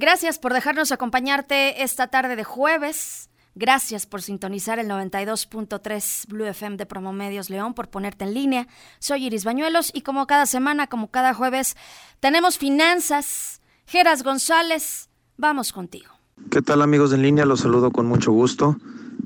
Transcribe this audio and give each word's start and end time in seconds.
Gracias 0.00 0.38
por 0.38 0.52
dejarnos 0.52 0.92
acompañarte 0.92 1.82
esta 1.82 2.06
tarde 2.06 2.36
de 2.36 2.44
jueves. 2.44 3.30
Gracias 3.56 4.06
por 4.06 4.22
sintonizar 4.22 4.78
el 4.78 4.86
92.3 4.86 6.28
Blue 6.28 6.44
FM 6.44 6.76
de 6.76 6.86
Promomedios 6.86 7.50
León, 7.50 7.74
por 7.74 7.88
ponerte 7.88 8.24
en 8.24 8.32
línea. 8.32 8.68
Soy 9.00 9.26
Iris 9.26 9.42
Bañuelos 9.44 9.90
y 9.92 10.02
como 10.02 10.28
cada 10.28 10.46
semana, 10.46 10.86
como 10.86 11.10
cada 11.10 11.34
jueves, 11.34 11.76
tenemos 12.20 12.58
finanzas. 12.58 13.60
Geras 13.86 14.22
González, 14.22 15.08
vamos 15.36 15.72
contigo. 15.72 16.12
¿Qué 16.48 16.62
tal 16.62 16.82
amigos 16.82 17.12
en 17.12 17.22
línea? 17.22 17.44
Los 17.44 17.62
saludo 17.62 17.90
con 17.90 18.06
mucho 18.06 18.30
gusto. 18.30 18.76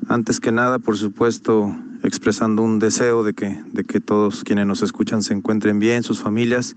Antes 0.09 0.41
que 0.41 0.53
nada, 0.53 0.79
por 0.79 0.97
supuesto, 0.97 1.77
expresando 2.03 2.63
un 2.63 2.79
deseo 2.79 3.25
de 3.25 3.35
que, 3.35 3.63
de 3.67 3.85
que 3.85 4.01
todos 4.01 4.43
quienes 4.43 4.67
nos 4.67 4.81
escuchan 4.81 5.23
se 5.23 5.35
encuentren 5.35 5.79
bien, 5.79 6.03
sus 6.03 6.23
familias. 6.23 6.75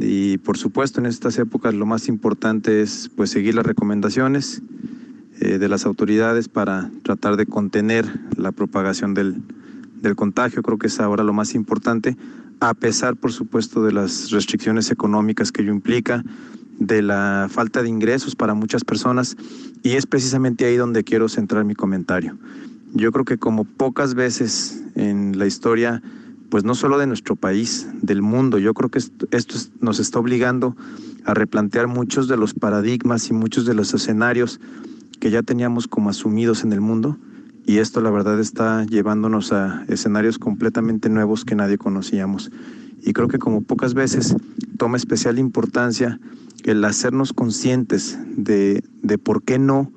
Y 0.00 0.38
por 0.38 0.56
supuesto, 0.58 1.00
en 1.00 1.06
estas 1.06 1.38
épocas 1.38 1.74
lo 1.74 1.86
más 1.86 2.08
importante 2.08 2.82
es 2.82 3.10
pues 3.16 3.30
seguir 3.30 3.54
las 3.54 3.66
recomendaciones 3.66 4.62
eh, 5.40 5.58
de 5.58 5.68
las 5.68 5.86
autoridades 5.86 6.48
para 6.48 6.90
tratar 7.02 7.36
de 7.36 7.46
contener 7.46 8.06
la 8.36 8.52
propagación 8.52 9.14
del, 9.14 9.42
del 10.00 10.16
contagio. 10.16 10.62
Creo 10.62 10.78
que 10.78 10.86
es 10.86 11.00
ahora 11.00 11.24
lo 11.24 11.32
más 11.32 11.54
importante, 11.54 12.16
a 12.60 12.74
pesar, 12.74 13.16
por 13.16 13.32
supuesto, 13.32 13.82
de 13.82 13.92
las 13.92 14.30
restricciones 14.30 14.90
económicas 14.90 15.52
que 15.52 15.62
ello 15.62 15.72
implica, 15.72 16.24
de 16.78 17.02
la 17.02 17.48
falta 17.50 17.82
de 17.82 17.88
ingresos 17.88 18.36
para 18.36 18.54
muchas 18.54 18.84
personas 18.84 19.36
y 19.82 19.92
es 19.92 20.06
precisamente 20.06 20.64
ahí 20.64 20.76
donde 20.76 21.04
quiero 21.04 21.28
centrar 21.28 21.64
mi 21.64 21.74
comentario. 21.74 22.38
Yo 22.94 23.12
creo 23.12 23.24
que 23.24 23.36
como 23.36 23.64
pocas 23.64 24.14
veces 24.14 24.82
en 24.94 25.38
la 25.38 25.46
historia, 25.46 26.02
pues 26.50 26.64
no 26.64 26.74
solo 26.74 26.98
de 26.98 27.06
nuestro 27.06 27.36
país, 27.36 27.88
del 28.02 28.22
mundo, 28.22 28.58
yo 28.58 28.74
creo 28.74 28.90
que 28.90 28.98
esto, 28.98 29.58
nos 29.80 30.00
está 30.00 30.18
obligando 30.18 30.76
a 31.24 31.34
replantear 31.34 31.88
muchos 31.88 32.28
de 32.28 32.36
los 32.36 32.54
paradigmas 32.54 33.28
y 33.28 33.34
muchos 33.34 33.66
de 33.66 33.74
los 33.74 33.92
escenarios 33.92 34.60
que 35.20 35.30
ya 35.30 35.42
teníamos 35.42 35.88
como 35.88 36.10
asumidos 36.10 36.64
en 36.64 36.72
el 36.72 36.80
mundo 36.80 37.18
y 37.66 37.78
esto 37.78 38.00
la 38.00 38.10
verdad 38.10 38.40
está 38.40 38.86
llevándonos 38.86 39.52
a 39.52 39.84
escenarios 39.88 40.38
completamente 40.38 41.10
nuevos 41.10 41.44
que 41.44 41.54
nadie 41.54 41.76
conocíamos. 41.76 42.50
Y 43.02 43.12
creo 43.12 43.28
que 43.28 43.38
como 43.38 43.60
pocas 43.60 43.92
veces 43.92 44.34
toma 44.78 44.96
especial 44.96 45.38
importancia 45.38 46.18
el 46.64 46.82
hacernos 46.84 47.34
conscientes 47.34 48.18
de, 48.36 48.82
de 49.02 49.18
por 49.18 49.42
qué 49.42 49.58
no 49.58 49.92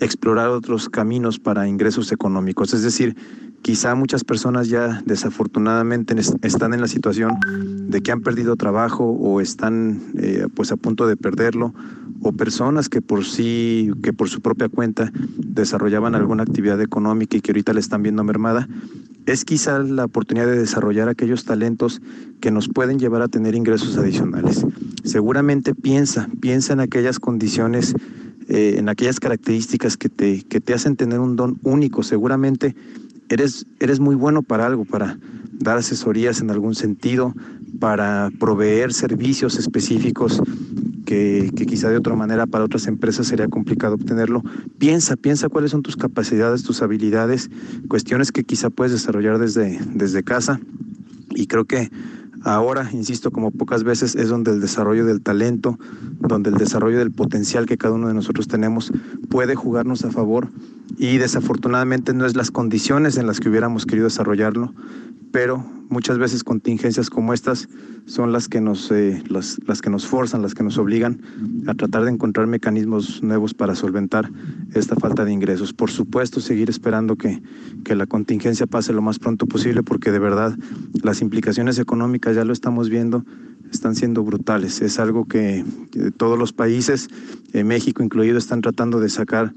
explorar 0.00 0.50
otros 0.50 0.90
caminos 0.90 1.38
para 1.38 1.66
ingresos 1.66 2.12
económicos. 2.12 2.74
Es 2.74 2.82
decir, 2.82 3.16
quizá 3.64 3.94
muchas 3.94 4.24
personas 4.24 4.68
ya 4.68 5.02
desafortunadamente 5.06 6.14
están 6.42 6.74
en 6.74 6.82
la 6.82 6.86
situación 6.86 7.38
de 7.88 8.02
que 8.02 8.12
han 8.12 8.20
perdido 8.20 8.56
trabajo 8.56 9.04
o 9.04 9.40
están 9.40 10.02
eh, 10.18 10.48
pues 10.54 10.70
a 10.70 10.76
punto 10.76 11.06
de 11.06 11.16
perderlo 11.16 11.72
o 12.20 12.32
personas 12.32 12.90
que 12.90 13.00
por 13.00 13.24
sí 13.24 13.90
que 14.02 14.12
por 14.12 14.28
su 14.28 14.42
propia 14.42 14.68
cuenta 14.68 15.10
desarrollaban 15.38 16.14
alguna 16.14 16.42
actividad 16.42 16.78
económica 16.82 17.38
y 17.38 17.40
que 17.40 17.52
ahorita 17.52 17.72
le 17.72 17.80
están 17.80 18.02
viendo 18.02 18.22
mermada 18.22 18.68
es 19.24 19.46
quizá 19.46 19.78
la 19.78 20.04
oportunidad 20.04 20.46
de 20.46 20.58
desarrollar 20.58 21.08
aquellos 21.08 21.46
talentos 21.46 22.02
que 22.40 22.50
nos 22.50 22.68
pueden 22.68 22.98
llevar 22.98 23.22
a 23.22 23.28
tener 23.28 23.54
ingresos 23.54 23.96
adicionales. 23.96 24.66
Seguramente 25.04 25.74
piensa, 25.74 26.28
piensa 26.42 26.74
en 26.74 26.80
aquellas 26.80 27.18
condiciones, 27.18 27.94
eh, 28.48 28.74
en 28.76 28.90
aquellas 28.90 29.20
características 29.20 29.96
que 29.96 30.10
te, 30.10 30.42
que 30.42 30.60
te 30.60 30.74
hacen 30.74 30.96
tener 30.96 31.20
un 31.20 31.36
don 31.36 31.58
único. 31.62 32.02
Seguramente 32.02 32.76
eres, 33.28 33.66
eres 33.80 34.00
muy 34.00 34.14
bueno 34.14 34.42
para 34.42 34.66
algo, 34.66 34.84
para 34.84 35.18
dar 35.52 35.78
asesorías 35.78 36.40
en 36.40 36.50
algún 36.50 36.74
sentido, 36.74 37.34
para 37.80 38.30
proveer 38.38 38.92
servicios 38.92 39.58
específicos 39.58 40.42
que, 41.04 41.50
que, 41.54 41.66
quizá 41.66 41.90
de 41.90 41.96
otra 41.96 42.14
manera 42.14 42.46
para 42.46 42.64
otras 42.64 42.86
empresas 42.86 43.26
sería 43.26 43.48
complicado 43.48 43.94
obtenerlo. 43.94 44.42
Piensa, 44.78 45.16
piensa 45.16 45.48
cuáles 45.48 45.70
son 45.70 45.82
tus 45.82 45.96
capacidades, 45.96 46.62
tus 46.62 46.82
habilidades, 46.82 47.50
cuestiones 47.88 48.32
que 48.32 48.44
quizá 48.44 48.70
puedes 48.70 48.92
desarrollar 48.92 49.38
desde, 49.38 49.78
desde 49.94 50.22
casa. 50.22 50.60
Y 51.34 51.46
creo 51.46 51.64
que 51.64 51.90
Ahora, 52.44 52.90
insisto, 52.92 53.30
como 53.30 53.50
pocas 53.50 53.84
veces, 53.84 54.14
es 54.16 54.28
donde 54.28 54.50
el 54.50 54.60
desarrollo 54.60 55.06
del 55.06 55.22
talento, 55.22 55.78
donde 56.20 56.50
el 56.50 56.56
desarrollo 56.56 56.98
del 56.98 57.10
potencial 57.10 57.64
que 57.64 57.78
cada 57.78 57.94
uno 57.94 58.08
de 58.08 58.12
nosotros 58.12 58.48
tenemos 58.48 58.92
puede 59.34 59.56
jugarnos 59.56 60.04
a 60.04 60.12
favor 60.12 60.46
y 60.96 61.18
desafortunadamente 61.18 62.14
no 62.14 62.24
es 62.24 62.36
las 62.36 62.52
condiciones 62.52 63.16
en 63.16 63.26
las 63.26 63.40
que 63.40 63.48
hubiéramos 63.48 63.84
querido 63.84 64.04
desarrollarlo, 64.04 64.72
pero 65.32 65.58
muchas 65.88 66.18
veces 66.18 66.44
contingencias 66.44 67.10
como 67.10 67.34
estas 67.34 67.68
son 68.06 68.30
las 68.30 68.46
que 68.46 68.60
nos 68.60 68.92
eh, 68.92 69.24
las, 69.26 69.58
las, 69.66 69.82
que 69.82 69.90
nos 69.90 70.06
forzan, 70.06 70.40
las 70.40 70.54
que 70.54 70.62
nos 70.62 70.78
obligan 70.78 71.20
a 71.66 71.74
tratar 71.74 72.04
de 72.04 72.12
encontrar 72.12 72.46
mecanismos 72.46 73.24
nuevos 73.24 73.54
para 73.54 73.74
solventar 73.74 74.30
esta 74.72 74.94
falta 74.94 75.24
de 75.24 75.32
ingresos. 75.32 75.72
Por 75.72 75.90
supuesto, 75.90 76.38
seguir 76.38 76.70
esperando 76.70 77.16
que, 77.16 77.42
que 77.84 77.96
la 77.96 78.06
contingencia 78.06 78.68
pase 78.68 78.92
lo 78.92 79.02
más 79.02 79.18
pronto 79.18 79.46
posible, 79.46 79.82
porque 79.82 80.12
de 80.12 80.20
verdad 80.20 80.56
las 81.02 81.22
implicaciones 81.22 81.80
económicas 81.80 82.36
ya 82.36 82.44
lo 82.44 82.52
estamos 82.52 82.88
viendo 82.88 83.24
están 83.70 83.94
siendo 83.94 84.22
brutales. 84.22 84.80
Es 84.80 84.98
algo 84.98 85.26
que, 85.26 85.64
todos 86.16 86.38
los 86.38 86.52
países, 86.52 87.08
eh, 87.52 87.64
México 87.64 88.02
incluido, 88.02 88.38
están 88.38 88.60
tratando 88.60 89.00
de 89.00 89.08
sacar, 89.08 89.52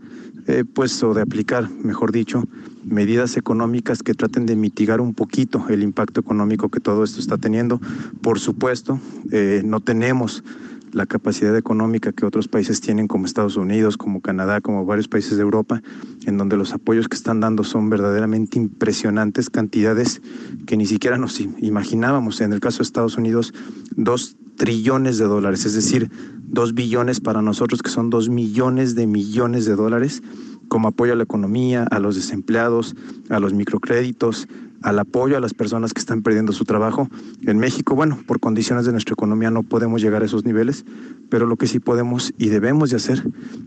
eh, 0.47 0.63
pues, 0.71 1.01
o 1.03 1.13
de 1.13 1.21
aplicar, 1.21 1.69
mejor 1.69 2.11
dicho, 2.11 2.43
medidas 2.83 3.37
económicas 3.37 4.01
que 4.01 4.13
traten 4.13 4.45
de 4.45 4.55
mitigar 4.55 5.01
un 5.01 5.13
poquito 5.13 5.65
el 5.69 5.83
impacto 5.83 6.21
económico 6.21 6.69
que 6.69 6.79
todo 6.79 7.03
esto 7.03 7.19
está 7.19 7.37
teniendo. 7.37 7.81
Por 8.21 8.39
supuesto, 8.39 8.99
eh, 9.31 9.61
no 9.65 9.81
tenemos 9.81 10.43
la 10.91 11.05
capacidad 11.05 11.55
económica 11.55 12.11
que 12.11 12.25
otros 12.25 12.47
países 12.47 12.81
tienen 12.81 13.07
como 13.07 13.25
Estados 13.25 13.57
Unidos, 13.57 13.97
como 13.97 14.21
Canadá, 14.21 14.61
como 14.61 14.85
varios 14.85 15.07
países 15.07 15.37
de 15.37 15.43
Europa, 15.43 15.81
en 16.25 16.37
donde 16.37 16.57
los 16.57 16.73
apoyos 16.73 17.07
que 17.07 17.15
están 17.15 17.39
dando 17.39 17.63
son 17.63 17.89
verdaderamente 17.89 18.57
impresionantes, 18.57 19.49
cantidades 19.49 20.21
que 20.65 20.77
ni 20.77 20.85
siquiera 20.85 21.17
nos 21.17 21.39
imaginábamos. 21.39 22.41
En 22.41 22.53
el 22.53 22.59
caso 22.59 22.79
de 22.79 22.83
Estados 22.83 23.17
Unidos, 23.17 23.53
dos 23.95 24.37
trillones 24.55 25.17
de 25.17 25.25
dólares, 25.25 25.65
es 25.65 25.73
decir, 25.73 26.09
dos 26.43 26.73
billones 26.73 27.19
para 27.19 27.41
nosotros, 27.41 27.81
que 27.81 27.89
son 27.89 28.09
dos 28.09 28.29
millones 28.29 28.95
de 28.95 29.07
millones 29.07 29.65
de 29.65 29.75
dólares 29.75 30.23
como 30.67 30.89
apoyo 30.89 31.13
a 31.13 31.15
la 31.15 31.23
economía, 31.23 31.83
a 31.83 31.99
los 31.99 32.15
desempleados, 32.15 32.95
a 33.29 33.39
los 33.39 33.53
microcréditos, 33.53 34.47
al 34.87 34.99
apoyo 34.99 35.35
a 35.35 35.41
las 35.41 35.53
personas 35.53 35.93
que 35.93 35.99
están 35.99 36.21
perdiendo 36.21 36.53
su 36.53 36.63
trabajo. 36.63 37.09
En 37.41 37.57
México, 37.57 37.93
bueno, 37.93 38.19
por 38.25 38.39
condiciones 38.39 38.85
de 38.85 38.93
nuestra 38.93 39.15
economía 39.15 39.51
no 39.51 39.63
podemos 39.63 40.01
llegar 40.01 40.21
a 40.21 40.25
esos 40.25 40.45
niveles, 40.45 40.85
pero 41.29 41.45
lo 41.45 41.57
que 41.57 41.67
sí 41.67 41.81
podemos 41.81 42.33
y 42.37 42.47
debemos 42.47 42.89
de 42.89 42.95
hacer 42.95 43.21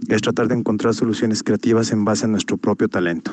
es 0.08 0.22
tratar 0.22 0.48
de 0.48 0.54
encontrar 0.54 0.94
soluciones 0.94 1.42
creativas 1.42 1.92
en 1.92 2.06
base 2.06 2.24
a 2.24 2.28
nuestro 2.28 2.56
propio 2.56 2.88
talento. 2.88 3.32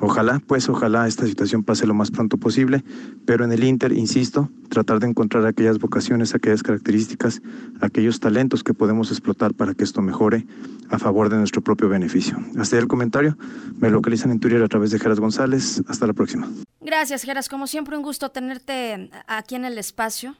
Ojalá, 0.00 0.40
pues 0.46 0.68
ojalá 0.68 1.06
esta 1.06 1.26
situación 1.26 1.62
pase 1.62 1.86
lo 1.86 1.92
más 1.92 2.10
pronto 2.10 2.38
posible, 2.38 2.82
pero 3.26 3.44
en 3.44 3.52
el 3.52 3.62
Inter, 3.64 3.92
insisto, 3.92 4.48
tratar 4.70 4.98
de 4.98 5.08
encontrar 5.08 5.44
aquellas 5.46 5.78
vocaciones, 5.78 6.34
aquellas 6.34 6.62
características, 6.62 7.42
aquellos 7.82 8.18
talentos 8.18 8.64
que 8.64 8.72
podemos 8.72 9.10
explotar 9.10 9.52
para 9.52 9.74
que 9.74 9.84
esto 9.84 10.00
mejore 10.00 10.46
a 10.88 10.98
favor 10.98 11.28
de 11.28 11.36
nuestro 11.36 11.62
propio 11.62 11.88
beneficio. 11.88 12.38
Hasta 12.58 12.76
ahí 12.76 12.82
el 12.82 12.88
comentario. 12.88 13.36
Me 13.76 13.90
localizan 13.90 14.30
en 14.30 14.40
Twitter 14.40 14.62
a 14.62 14.68
través 14.68 14.90
de 14.90 14.98
Geras 14.98 15.20
González. 15.20 15.82
Hasta 15.86 16.06
la 16.06 16.14
próxima. 16.14 16.48
Gracias, 16.80 17.22
Geras. 17.22 17.48
Como 17.48 17.66
siempre, 17.66 17.96
un 17.96 18.02
gusto 18.02 18.30
tenerte 18.30 19.10
aquí 19.26 19.54
en 19.54 19.66
el 19.66 19.76
espacio. 19.76 20.34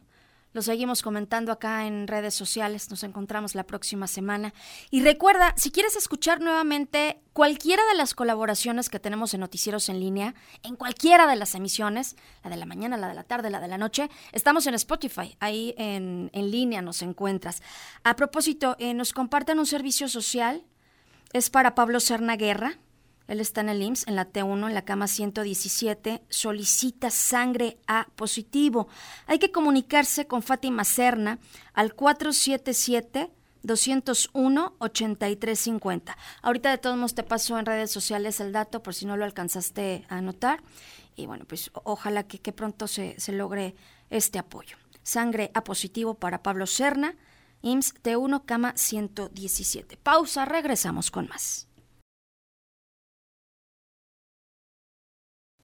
Lo 0.52 0.62
seguimos 0.62 1.02
comentando 1.02 1.52
acá 1.52 1.86
en 1.86 2.08
redes 2.08 2.34
sociales. 2.34 2.90
Nos 2.90 3.04
encontramos 3.04 3.54
la 3.54 3.64
próxima 3.64 4.08
semana. 4.08 4.52
Y 4.90 5.02
recuerda, 5.02 5.54
si 5.56 5.70
quieres 5.70 5.94
escuchar 5.94 6.40
nuevamente 6.40 7.20
cualquiera 7.32 7.82
de 7.90 7.96
las 7.96 8.14
colaboraciones 8.14 8.88
que 8.88 8.98
tenemos 8.98 9.32
en 9.32 9.40
Noticieros 9.40 9.88
en 9.88 10.00
línea, 10.00 10.34
en 10.64 10.74
cualquiera 10.74 11.28
de 11.28 11.36
las 11.36 11.54
emisiones, 11.54 12.16
la 12.42 12.50
de 12.50 12.56
la 12.56 12.66
mañana, 12.66 12.96
la 12.96 13.06
de 13.06 13.14
la 13.14 13.22
tarde, 13.22 13.50
la 13.50 13.60
de 13.60 13.68
la 13.68 13.78
noche, 13.78 14.10
estamos 14.32 14.66
en 14.66 14.74
Spotify. 14.74 15.36
Ahí 15.38 15.72
en, 15.78 16.30
en 16.32 16.50
línea 16.50 16.82
nos 16.82 17.02
encuentras. 17.02 17.62
A 18.02 18.16
propósito, 18.16 18.74
eh, 18.80 18.92
nos 18.92 19.12
comparten 19.12 19.60
un 19.60 19.66
servicio 19.66 20.08
social. 20.08 20.64
Es 21.32 21.48
para 21.48 21.76
Pablo 21.76 22.00
Serna 22.00 22.36
Guerra 22.36 22.76
él 23.30 23.38
está 23.38 23.60
en 23.60 23.68
el 23.68 23.80
IMSS, 23.80 24.08
en 24.08 24.16
la 24.16 24.32
T1, 24.32 24.66
en 24.66 24.74
la 24.74 24.84
cama 24.84 25.06
117. 25.06 26.24
Solicita 26.28 27.10
sangre 27.10 27.78
A 27.86 28.08
positivo. 28.16 28.88
Hay 29.26 29.38
que 29.38 29.52
comunicarse 29.52 30.26
con 30.26 30.42
Fátima 30.42 30.82
Serna 30.82 31.38
al 31.72 31.94
477 31.94 33.30
201 33.62 34.74
8350. 34.78 36.18
Ahorita 36.42 36.70
de 36.70 36.78
todos 36.78 36.96
modos 36.96 37.14
te 37.14 37.22
paso 37.22 37.56
en 37.56 37.66
redes 37.66 37.92
sociales 37.92 38.40
el 38.40 38.50
dato 38.50 38.82
por 38.82 38.94
si 38.94 39.06
no 39.06 39.16
lo 39.16 39.24
alcanzaste 39.24 40.04
a 40.08 40.16
anotar. 40.16 40.60
Y 41.14 41.26
bueno, 41.26 41.44
pues 41.44 41.70
ojalá 41.84 42.24
que, 42.24 42.40
que 42.40 42.50
pronto 42.50 42.88
se, 42.88 43.14
se 43.20 43.30
logre 43.30 43.76
este 44.10 44.40
apoyo. 44.40 44.76
Sangre 45.04 45.52
A 45.54 45.62
positivo 45.62 46.14
para 46.14 46.42
Pablo 46.42 46.66
Serna, 46.66 47.14
IMSS 47.62 47.94
T1, 48.02 48.44
cama 48.44 48.72
117. 48.74 49.98
Pausa, 49.98 50.46
regresamos 50.46 51.12
con 51.12 51.28
más. 51.28 51.69